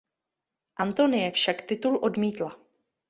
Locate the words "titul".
1.61-1.99